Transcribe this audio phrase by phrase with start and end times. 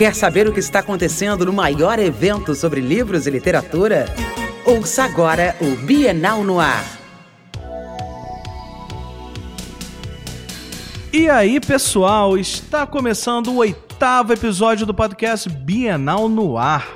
[0.00, 4.06] Quer saber o que está acontecendo no maior evento sobre livros e literatura?
[4.64, 6.82] Ouça agora o Bienal no Ar.
[11.12, 16.88] E aí, pessoal, está começando o oitavo episódio do podcast Bienal no Ar.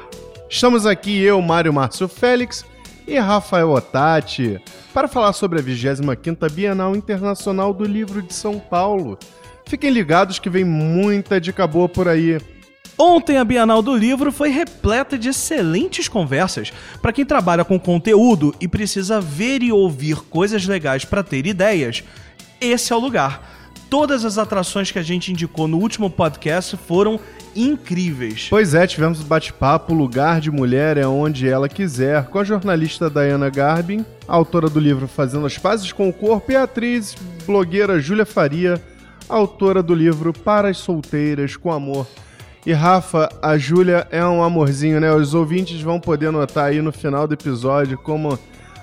[0.48, 2.64] Estamos aqui eu, Mário Márcio Félix
[3.06, 4.58] e Rafael Otati
[4.94, 9.18] para falar sobre a 25ª Bienal Internacional do Livro de São Paulo.
[9.66, 12.38] Fiquem ligados que vem muita dica boa por aí.
[12.96, 18.54] Ontem a Bienal do Livro foi repleta de excelentes conversas para quem trabalha com conteúdo
[18.60, 22.04] e precisa ver e ouvir coisas legais para ter ideias.
[22.60, 23.52] Esse é o lugar.
[23.90, 27.18] Todas as atrações que a gente indicou no último podcast foram
[27.54, 28.46] incríveis.
[28.48, 33.50] Pois é, tivemos bate-papo Lugar de Mulher é onde ela quiser, com a jornalista Diana
[33.50, 38.26] Garbin, autora do livro Fazendo as Pazes com o Corpo, e a atriz blogueira Júlia
[38.26, 38.80] Faria,
[39.28, 42.06] autora do livro Para as Solteiras com Amor.
[42.66, 45.12] E Rafa, a Júlia é um amorzinho, né?
[45.12, 48.38] Os ouvintes vão poder notar aí no final do episódio como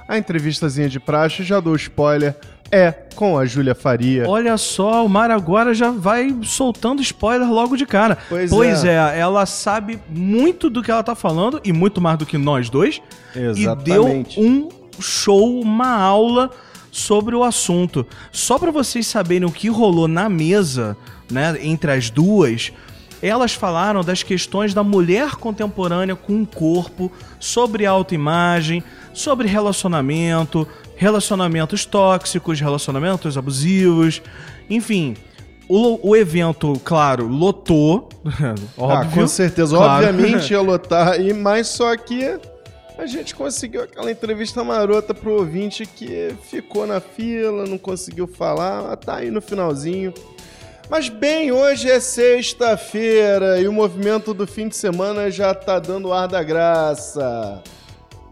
[0.07, 2.35] a entrevistazinha de praxe, já dou spoiler,
[2.71, 4.29] é com a Júlia Faria.
[4.29, 8.17] Olha só, o Mar agora já vai soltando spoiler logo de cara.
[8.29, 8.95] Pois, pois é.
[8.95, 9.19] é.
[9.19, 13.01] ela sabe muito do que ela tá falando e muito mais do que nós dois.
[13.35, 14.39] Exatamente.
[14.39, 16.51] E deu um show, uma aula
[16.91, 18.05] sobre o assunto.
[18.31, 20.95] Só para vocês saberem o que rolou na mesa,
[21.31, 22.71] né, entre as duas,
[23.21, 28.83] elas falaram das questões da mulher contemporânea com o corpo, sobre autoimagem,
[29.13, 34.21] sobre relacionamento, relacionamentos tóxicos, relacionamentos abusivos,
[34.69, 35.15] enfim.
[35.67, 38.09] O, o evento, claro, lotou.
[38.25, 38.57] óbvio.
[38.77, 40.05] Ah, com certeza, claro.
[40.07, 42.37] obviamente ia lotar, e mais só que
[42.97, 48.95] a gente conseguiu aquela entrevista marota pro ouvinte que ficou na fila, não conseguiu falar,
[48.97, 50.13] tá aí no finalzinho.
[50.91, 56.11] Mas bem, hoje é sexta-feira e o movimento do fim de semana já tá dando
[56.11, 57.63] ar da graça.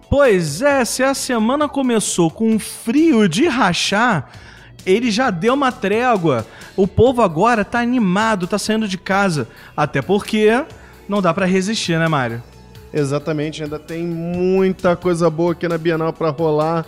[0.09, 4.29] Pois é, se a semana começou com frio de rachar,
[4.85, 6.45] ele já deu uma trégua.
[6.75, 9.47] O povo agora tá animado, tá saindo de casa.
[9.75, 10.61] Até porque
[11.07, 12.43] não dá para resistir, né, Mário?
[12.93, 16.85] Exatamente, ainda tem muita coisa boa aqui na Bienal para rolar.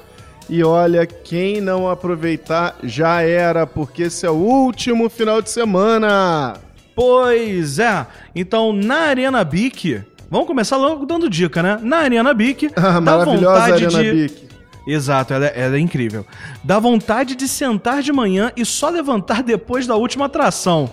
[0.50, 6.56] E olha, quem não aproveitar já era, porque esse é o último final de semana.
[6.96, 8.06] Pois é.
[8.36, 11.80] Então, na Arena Bic, vamos começar logo dando dica, né?
[11.82, 14.12] Na Arena Bic, ah, dá vontade Arena de...
[14.12, 14.52] Bic.
[14.86, 16.26] Exato, ela é, ela é, incrível.
[16.64, 20.90] Dá vontade de sentar de manhã e só levantar depois da última atração.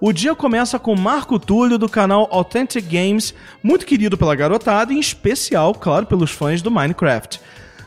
[0.00, 3.32] O dia começa com Marco Túlio do canal Authentic Games,
[3.62, 7.40] muito querido pela garotada e em especial, claro, pelos fãs do Minecraft.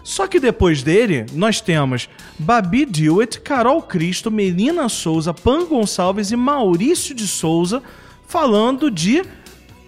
[0.06, 2.08] Só que depois dele, nós temos
[2.38, 7.82] Babi Dewitt, Carol Cristo, Melina Souza, Pan Gonçalves e Maurício de Souza
[8.28, 9.24] falando de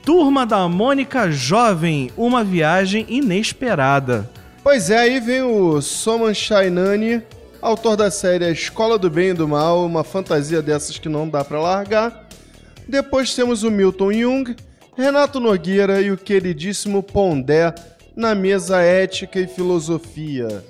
[0.03, 4.27] Turma da Mônica Jovem, uma viagem inesperada.
[4.63, 7.21] Pois é, aí vem o Soman Shainani,
[7.61, 11.29] autor da série A Escola do Bem e do Mal, uma fantasia dessas que não
[11.29, 12.27] dá para largar.
[12.87, 14.55] Depois temos o Milton Jung,
[14.97, 17.71] Renato Nogueira e o queridíssimo Pondé,
[18.17, 20.65] na mesa ética e filosofia.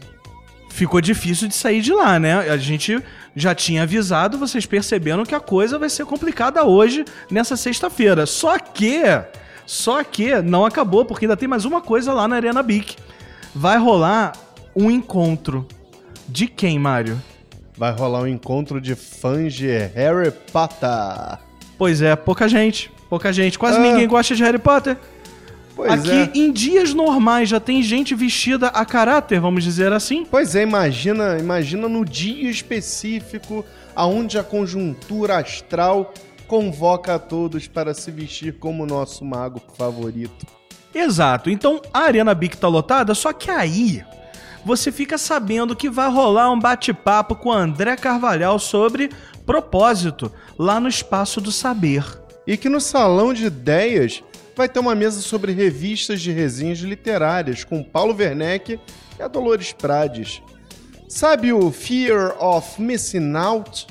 [0.70, 2.38] Ficou difícil de sair de lá, né?
[2.52, 3.02] A gente
[3.34, 8.26] já tinha avisado, vocês perceberam que a coisa vai ser complicada hoje, nessa sexta-feira.
[8.26, 9.02] Só que,
[9.66, 12.98] só que não acabou, porque ainda tem mais uma coisa lá na Arena Bic.
[13.56, 14.34] Vai rolar
[14.76, 15.66] um encontro.
[16.28, 17.20] De quem, Mário?
[17.78, 21.40] Vai rolar um encontro de fãs de Harry Potter.
[21.78, 22.92] Pois é, pouca gente.
[23.10, 23.58] Pouca gente.
[23.58, 23.82] Quase ah.
[23.82, 24.98] ninguém gosta de Harry Potter.
[25.78, 26.32] Pois Aqui, é.
[26.34, 30.26] em dias normais, já tem gente vestida a caráter, vamos dizer assim.
[30.26, 33.64] Pois é, imagina, imagina no dia específico
[33.96, 36.12] aonde a conjuntura astral
[36.48, 40.48] convoca a todos para se vestir como nosso mago favorito.
[40.96, 41.48] Exato.
[41.48, 44.04] Então, a Arena Bic tá lotada, só que aí
[44.66, 49.12] você fica sabendo que vai rolar um bate-papo com André Carvalhal sobre
[49.46, 52.04] propósito lá no Espaço do Saber.
[52.48, 54.24] E que no Salão de Ideias
[54.58, 58.80] vai ter uma mesa sobre revistas de resenhas literárias com Paulo Werneck
[59.18, 60.42] e a Dolores Prades.
[61.08, 63.86] Sabe o Fear of Missing Out?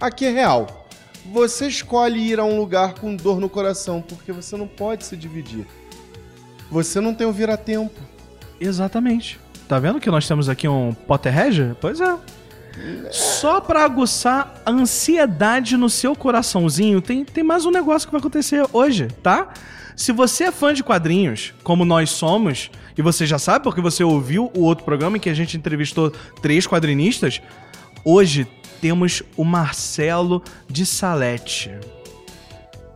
[0.00, 0.88] Aqui é real.
[1.32, 5.16] Você escolhe ir a um lugar com dor no coração porque você não pode se
[5.16, 5.64] dividir.
[6.70, 8.00] Você não tem o vira-tempo.
[8.60, 9.38] Exatamente.
[9.68, 11.76] Tá vendo que nós temos aqui um Potterhead?
[11.80, 12.18] Pois é.
[13.10, 18.20] Só para aguçar a ansiedade no seu coraçãozinho, tem, tem mais um negócio que vai
[18.20, 19.52] acontecer hoje, tá?
[19.96, 24.04] Se você é fã de quadrinhos, como nós somos, e você já sabe porque você
[24.04, 27.40] ouviu o outro programa em que a gente entrevistou três quadrinistas,
[28.04, 28.46] hoje
[28.80, 31.72] temos o Marcelo de Salete.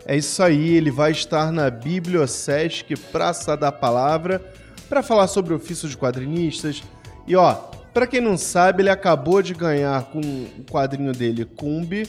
[0.05, 4.41] É isso aí, ele vai estar na Bibliosesc Praça da Palavra
[4.89, 6.83] para falar sobre o ofício de quadrinistas.
[7.27, 7.57] E ó,
[7.93, 12.09] para quem não sabe, ele acabou de ganhar com o quadrinho dele, Cumbi,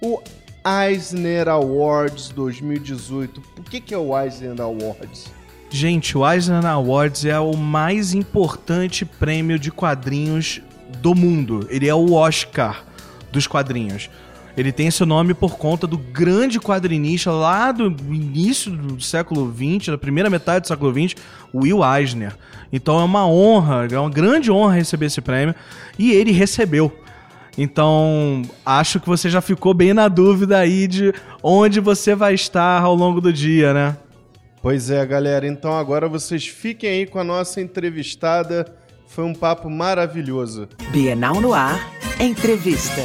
[0.00, 0.20] o
[0.64, 3.42] Eisner Awards 2018.
[3.58, 5.26] O que, que é o Eisner Awards?
[5.70, 10.60] Gente, o Eisner Awards é o mais importante prêmio de quadrinhos
[11.00, 11.66] do mundo.
[11.70, 12.84] Ele é o Oscar
[13.32, 14.10] dos quadrinhos.
[14.56, 19.88] Ele tem esse nome por conta do grande quadrinista lá do início do século XX,
[19.88, 21.20] da primeira metade do século XX,
[21.54, 22.36] Will Eisner.
[22.72, 25.54] Então é uma honra, é uma grande honra receber esse prêmio.
[25.98, 26.92] E ele recebeu.
[27.56, 31.12] Então, acho que você já ficou bem na dúvida aí de
[31.42, 33.96] onde você vai estar ao longo do dia, né?
[34.62, 35.46] Pois é, galera.
[35.46, 38.72] Então agora vocês fiquem aí com a nossa entrevistada.
[39.08, 40.68] Foi um papo maravilhoso.
[40.90, 43.02] Bienal no ar, entrevista.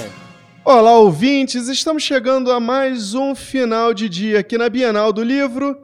[0.69, 1.69] Olá, ouvintes!
[1.69, 5.81] Estamos chegando a mais um final de dia aqui na Bienal do Livro.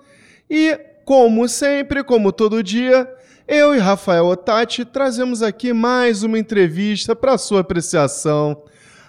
[0.50, 3.10] E, como sempre, como todo dia,
[3.48, 8.62] eu e Rafael Otati trazemos aqui mais uma entrevista para sua apreciação.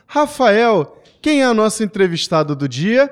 [0.07, 3.11] Rafael, quem é a nossa entrevistada do dia?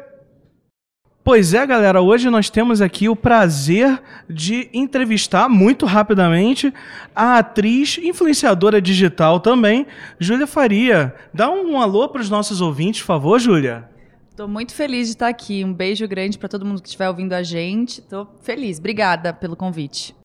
[1.24, 6.74] Pois é, galera, hoje nós temos aqui o prazer de entrevistar muito rapidamente
[7.14, 9.86] a atriz influenciadora digital também,
[10.18, 11.14] Júlia Faria.
[11.32, 13.88] Dá um alô para os nossos ouvintes, por favor, Júlia.
[14.30, 15.64] Estou muito feliz de estar aqui.
[15.64, 18.00] Um beijo grande para todo mundo que estiver ouvindo a gente.
[18.00, 18.80] Estou feliz.
[18.80, 20.16] Obrigada pelo convite.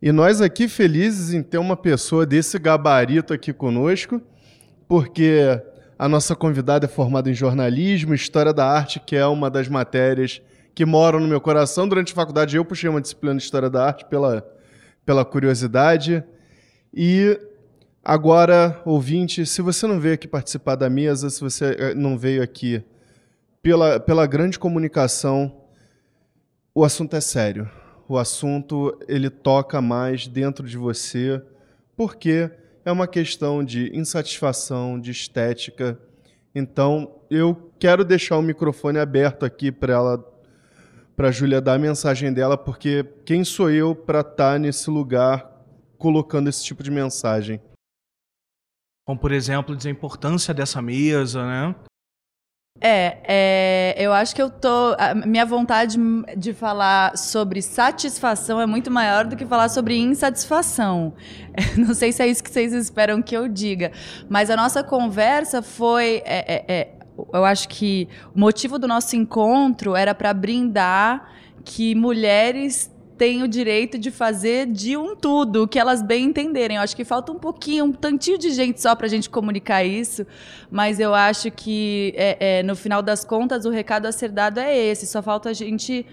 [0.00, 4.22] E nós aqui felizes em ter uma pessoa desse gabarito aqui conosco,
[4.86, 5.60] porque
[5.98, 10.42] a nossa convidada é formada em jornalismo, história da arte, que é uma das matérias
[10.74, 11.86] que moram no meu coração.
[11.86, 14.44] Durante a faculdade eu puxei uma disciplina de história da arte pela,
[15.06, 16.24] pela curiosidade.
[16.92, 17.38] E
[18.04, 22.42] agora, ouvinte, se você não veio aqui participar da mesa, se você eh, não veio
[22.42, 22.82] aqui
[23.62, 25.60] pela, pela grande comunicação,
[26.74, 27.70] o assunto é sério.
[28.08, 31.40] O assunto ele toca mais dentro de você,
[31.96, 32.50] porque
[32.84, 35.98] é uma questão de insatisfação, de estética.
[36.54, 40.34] Então, eu quero deixar o microfone aberto aqui para ela
[41.16, 45.48] para Júlia dar a mensagem dela, porque quem sou eu para estar tá nesse lugar
[45.96, 47.60] colocando esse tipo de mensagem?
[49.06, 51.74] Como, por exemplo, dizer a importância dessa mesa, né?
[52.80, 54.94] É, é, eu acho que eu tô.
[54.98, 55.96] A minha vontade
[56.36, 61.14] de falar sobre satisfação é muito maior do que falar sobre insatisfação.
[61.78, 63.92] Não sei se é isso que vocês esperam que eu diga,
[64.28, 66.22] mas a nossa conversa foi.
[66.26, 66.90] É, é, é
[67.32, 71.32] eu acho que o motivo do nosso encontro era para brindar
[71.64, 76.76] que mulheres têm o direito de fazer de um tudo, o que elas bem entenderem.
[76.76, 79.84] Eu acho que falta um pouquinho, um tantinho de gente só para a gente comunicar
[79.84, 80.26] isso,
[80.70, 84.58] mas eu acho que, é, é, no final das contas, o recado a ser dado
[84.58, 85.06] é esse.
[85.06, 86.06] Só falta a gente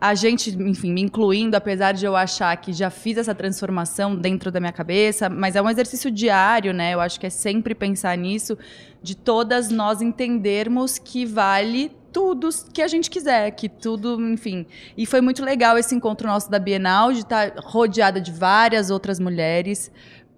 [0.00, 4.50] a gente, enfim, me incluindo, apesar de eu achar que já fiz essa transformação dentro
[4.50, 6.94] da minha cabeça, mas é um exercício diário, né?
[6.94, 8.56] Eu acho que é sempre pensar nisso,
[9.02, 14.66] de todas nós entendermos que vale tudo que a gente quiser, que tudo, enfim.
[14.96, 19.18] E foi muito legal esse encontro nosso da Bienal, de estar rodeada de várias outras
[19.18, 19.90] mulheres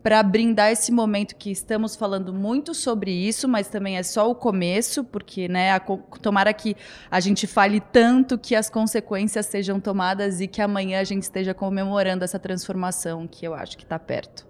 [0.02, 4.34] para brindar esse momento que estamos falando muito sobre isso, mas também é só o
[4.34, 6.75] começo, porque né, a, tomara que
[7.11, 11.53] a gente fale tanto que as consequências sejam tomadas e que amanhã a gente esteja
[11.53, 14.50] comemorando essa transformação que eu acho que está perto.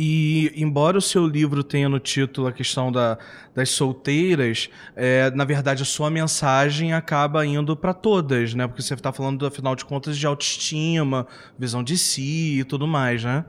[0.00, 3.18] E, embora o seu livro tenha no título a questão da,
[3.52, 8.68] das solteiras, é, na verdade a sua mensagem acaba indo para todas, né?
[8.68, 11.26] Porque você está falando, afinal de contas, de autoestima,
[11.58, 13.44] visão de si e tudo mais, né?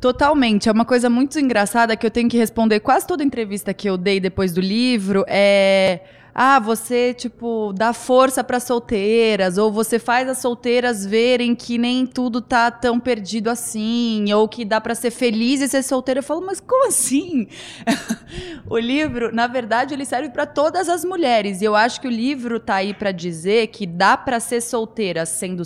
[0.00, 0.68] Totalmente.
[0.68, 3.96] É uma coisa muito engraçada que eu tenho que responder quase toda entrevista que eu
[3.96, 5.24] dei depois do livro.
[5.28, 6.00] É
[6.34, 12.06] ah, você, tipo, dá força para solteiras, ou você faz as solteiras verem que nem
[12.06, 16.20] tudo tá tão perdido assim, ou que dá para ser feliz e ser solteira.
[16.20, 17.48] Eu falo, mas como assim?
[18.68, 21.60] o livro, na verdade, ele serve para todas as mulheres.
[21.60, 25.26] E eu acho que o livro tá aí para dizer que dá para ser solteira
[25.26, 25.62] sendo,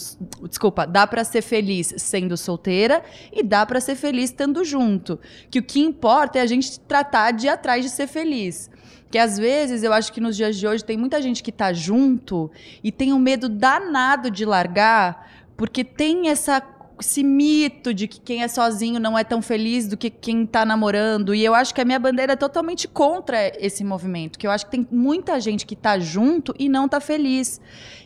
[0.49, 3.03] desculpa, dá para ser feliz sendo solteira
[3.33, 5.19] e dá para ser feliz estando junto.
[5.51, 8.71] Que o que importa é a gente tratar de ir atrás de ser feliz.
[9.11, 11.73] Que às vezes eu acho que nos dias de hoje tem muita gente que está
[11.73, 12.51] junto
[12.83, 16.61] e tem um medo danado de largar, porque tem essa
[17.01, 20.65] esse mito de que quem é sozinho não é tão feliz do que quem está
[20.65, 21.35] namorando.
[21.35, 24.39] E eu acho que a minha bandeira é totalmente contra esse movimento.
[24.39, 27.61] Que eu acho que tem muita gente que está junto e não está feliz.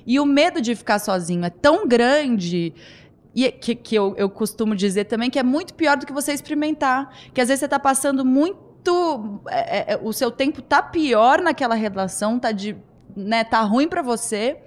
[0.07, 2.73] E o medo de ficar sozinho é tão grande.
[3.35, 6.33] E que, que eu, eu costumo dizer também que é muito pior do que você
[6.33, 7.15] experimentar.
[7.35, 9.41] Que às vezes você está passando muito muito.
[9.49, 12.77] É, é, é, o seu tempo tá pior naquela relação, tá de
[13.17, 14.59] né, tá ruim para você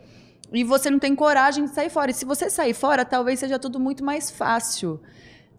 [0.51, 2.11] e você não tem coragem de sair fora.
[2.11, 4.99] E se você sair fora, talvez seja tudo muito mais fácil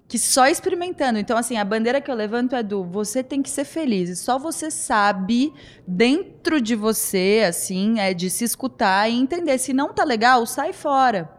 [0.06, 1.18] que só experimentando.
[1.18, 4.10] Então, assim, a bandeira que eu levanto é do você tem que ser feliz.
[4.10, 5.54] E só você sabe,
[5.86, 9.56] dentro de você, assim, é de se escutar e entender.
[9.56, 11.30] Se não tá legal, sai fora.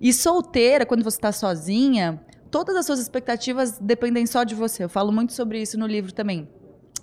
[0.00, 4.84] E solteira, quando você tá sozinha, todas as suas expectativas dependem só de você.
[4.84, 6.48] Eu falo muito sobre isso no livro também.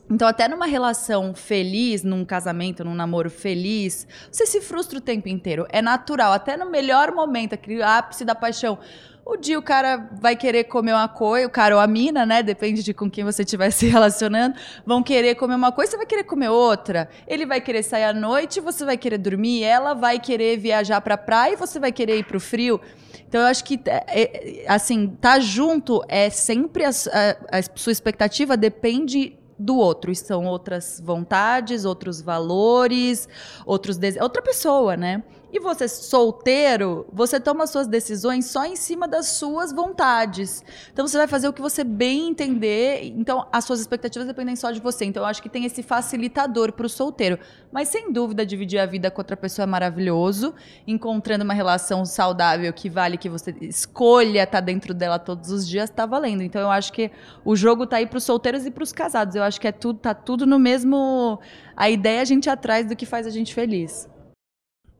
[0.09, 5.27] Então, até numa relação feliz, num casamento, num namoro feliz, você se frustra o tempo
[5.27, 5.67] inteiro.
[5.69, 6.31] É natural.
[6.31, 8.79] Até no melhor momento, aquele ápice da paixão.
[9.25, 12.41] O dia o cara vai querer comer uma coisa, o cara ou a mina, né?
[12.41, 16.05] Depende de com quem você estiver se relacionando, vão querer comer uma coisa, você vai
[16.05, 17.09] querer comer outra.
[17.27, 21.17] Ele vai querer sair à noite, você vai querer dormir, ela vai querer viajar pra
[21.17, 22.79] praia você vai querer ir pro frio.
[23.27, 27.91] Então eu acho que, é, é assim, tá junto é sempre a, a, a sua
[27.91, 30.13] expectativa depende do outro.
[30.15, 33.27] São outras vontades, outros valores,
[33.65, 34.23] outros desejos.
[34.23, 35.23] Outra pessoa, né?
[35.49, 40.63] E você solteiro, você toma suas decisões só em cima das suas vontades.
[40.91, 43.05] Então você vai fazer o que você bem entender.
[43.15, 45.05] Então as suas expectativas dependem só de você.
[45.05, 47.39] Então eu acho que tem esse facilitador para o solteiro.
[47.71, 50.53] Mas sem dúvida dividir a vida com outra pessoa é maravilhoso.
[50.85, 55.65] Encontrando uma relação saudável que vale que você escolha estar tá dentro dela todos os
[55.65, 56.43] dias, tá valendo.
[56.43, 57.09] Então eu acho que
[57.45, 59.33] o jogo tá aí para os solteiros e para os casados.
[59.33, 61.39] Eu acho que é tudo, tá tudo no mesmo.
[61.73, 64.09] A ideia a gente atrás do que faz a gente feliz.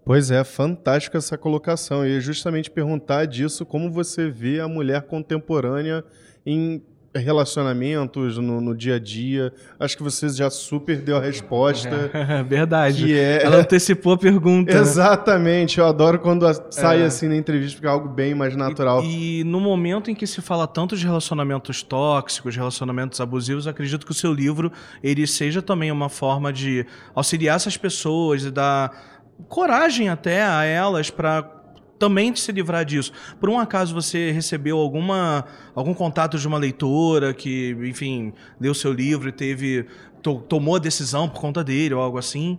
[0.07, 2.05] Pois é, fantástica essa colocação.
[2.05, 6.01] E justamente perguntar disso, como você vê a mulher contemporânea
[6.45, 6.81] em
[7.13, 9.51] relacionamentos no, no, dia a dia.
[9.79, 12.11] Acho que você já super deu a resposta.
[12.13, 13.13] É, verdade.
[13.13, 13.43] É...
[13.43, 14.73] Ela antecipou a pergunta.
[14.73, 14.79] Né?
[14.79, 15.79] Exatamente.
[15.79, 17.05] Eu adoro quando sai é.
[17.05, 19.03] assim na entrevista, porque é algo bem mais natural.
[19.03, 24.05] E, e, no momento em que se fala tanto de relacionamentos tóxicos, relacionamentos abusivos, acredito
[24.05, 24.71] que o seu livro
[25.03, 26.85] ele seja também uma forma de
[27.15, 29.16] auxiliar essas pessoas e dar
[29.48, 31.58] coragem até a elas para
[31.98, 33.12] também se livrar disso.
[33.39, 38.94] Por um acaso você recebeu alguma algum contato de uma leitora que, enfim, leu seu
[38.94, 39.88] livro e teve
[40.22, 42.58] to, tomou a decisão por conta dele ou algo assim?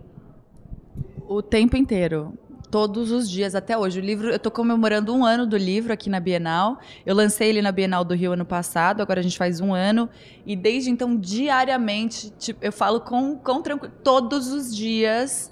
[1.27, 2.33] O tempo inteiro.
[2.71, 3.99] Todos os dias, até hoje.
[3.99, 6.77] O livro, eu estou comemorando um ano do livro aqui na Bienal.
[7.03, 10.07] Eu lancei ele na Bienal do Rio ano passado, agora a gente faz um ano.
[10.45, 15.51] E desde então, diariamente, tipo, eu falo com, com tranquilo, todos os dias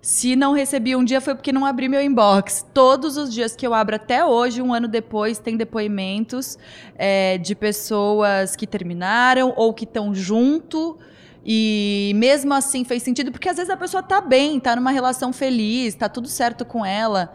[0.00, 2.64] se não recebi um dia foi porque não abri meu inbox.
[2.72, 6.56] Todos os dias que eu abro até hoje, um ano depois, tem depoimentos
[6.96, 10.96] é, de pessoas que terminaram ou que estão junto.
[11.44, 15.32] E mesmo assim fez sentido, porque às vezes a pessoa tá bem, tá numa relação
[15.32, 17.34] feliz, tá tudo certo com ela.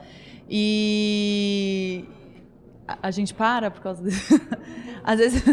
[0.50, 2.06] E
[2.88, 4.40] a, a gente para por causa disso.
[5.04, 5.44] às vezes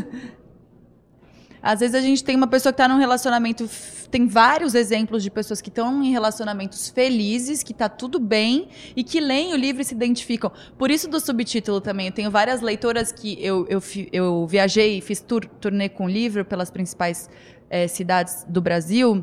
[1.68, 3.68] às vezes a gente tem uma pessoa que está num relacionamento.
[4.10, 9.04] Tem vários exemplos de pessoas que estão em relacionamentos felizes, que está tudo bem e
[9.04, 10.50] que leem o livro e se identificam.
[10.78, 12.06] Por isso do subtítulo também.
[12.06, 16.42] Eu tenho várias leitoras que eu, eu, eu viajei, fiz tour, turnê com o livro
[16.42, 17.28] pelas principais
[17.68, 19.22] é, cidades do Brasil.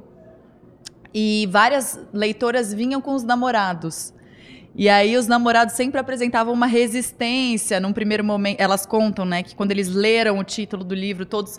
[1.12, 4.14] E várias leitoras vinham com os namorados.
[4.76, 8.60] E aí os namorados sempre apresentavam uma resistência num primeiro momento.
[8.60, 11.58] Elas contam, né, que quando eles leram o título do livro, todos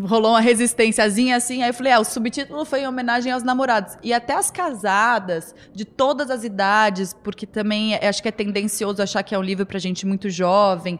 [0.00, 1.62] rolou uma resistênciazinha assim.
[1.62, 3.96] Aí eu falei, ah, o subtítulo foi em homenagem aos namorados.
[4.02, 9.22] E até as casadas, de todas as idades, porque também acho que é tendencioso achar
[9.22, 10.98] que é um livro para gente muito jovem.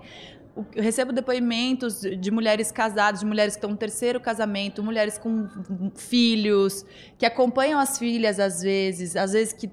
[0.74, 5.48] Eu recebo depoimentos de mulheres casadas, de mulheres que estão no terceiro casamento, mulheres com
[5.94, 6.84] filhos,
[7.16, 9.70] que acompanham as filhas às vezes, às vezes que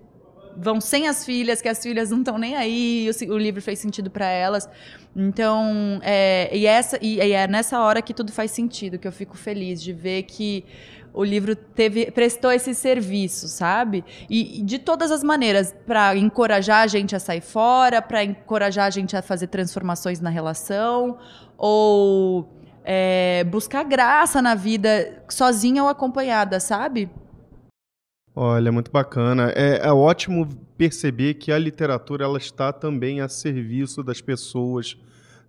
[0.56, 3.79] vão sem as filhas, que as filhas não estão nem aí, o, o, livro fez
[3.79, 4.70] sentido para elas.
[5.15, 9.12] Então, é, e, essa, e, e, é nessa hora que tudo faz sentido, que eu
[9.12, 10.65] fico feliz de ver que
[11.13, 14.03] o livro teve, prestou esse serviço, sabe?
[14.29, 18.86] E, e de todas as maneiras, para encorajar a gente a sair fora, para encorajar
[18.86, 21.18] a gente a fazer transformações na relação,
[21.58, 22.48] ou
[22.84, 27.10] é, buscar graça na vida, sozinha ou acompanhada, sabe?
[28.41, 29.51] Olha, muito bacana.
[29.53, 34.98] É, é ótimo perceber que a literatura ela está também a serviço das pessoas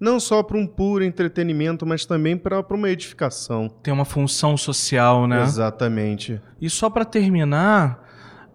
[0.01, 3.69] não só para um puro entretenimento, mas também para uma edificação.
[3.81, 5.41] Tem uma função social, né?
[5.41, 6.41] Exatamente.
[6.61, 8.03] E só para terminar,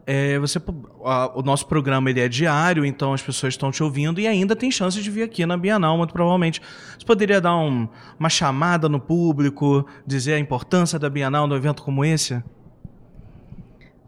[0.06, 0.60] é, você,
[1.06, 4.54] a, o nosso programa ele é diário, então as pessoas estão te ouvindo e ainda
[4.54, 6.62] tem chance de vir aqui na Bienal, muito provavelmente.
[7.00, 7.88] Você poderia dar um,
[8.20, 12.44] uma chamada no público, dizer a importância da Bienal num evento como esse?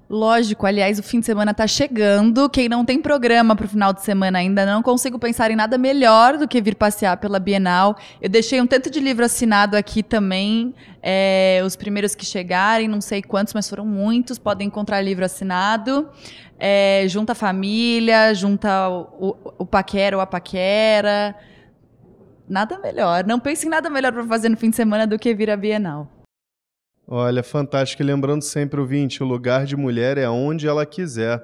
[0.09, 2.49] Lógico, aliás, o fim de semana tá chegando.
[2.49, 6.37] Quem não tem programa pro final de semana ainda, não consigo pensar em nada melhor
[6.37, 7.97] do que vir passear pela Bienal.
[8.21, 10.73] Eu deixei um tanto de livro assinado aqui também.
[11.03, 16.09] É, os primeiros que chegarem, não sei quantos, mas foram muitos, podem encontrar livro assinado.
[16.57, 21.35] É, junta a família, junta o, o, o paquera ou a paquera.
[22.47, 23.25] Nada melhor.
[23.25, 25.57] Não pense em nada melhor para fazer no fim de semana do que vir à
[25.57, 26.16] Bienal.
[27.07, 28.01] Olha, fantástico.
[28.01, 31.41] E lembrando sempre, ouvinte, o lugar de mulher é onde ela quiser.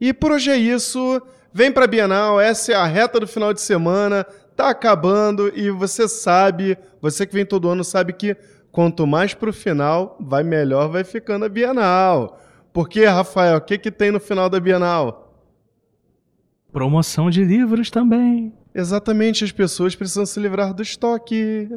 [0.00, 1.22] E por hoje é isso.
[1.52, 4.24] Vem pra Bienal, essa é a reta do final de semana,
[4.54, 8.36] tá acabando e você sabe, você que vem todo ano sabe que
[8.70, 12.38] quanto mais pro final, vai melhor vai ficando a Bienal.
[12.72, 15.34] Porque, Rafael, o que, que tem no final da Bienal?
[16.70, 18.52] Promoção de livros também.
[18.74, 21.68] Exatamente, as pessoas precisam se livrar do estoque.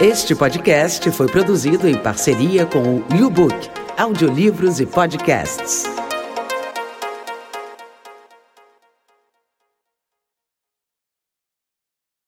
[0.00, 5.86] Este podcast foi produzido em parceria com o YouBook, audiolivros e podcasts.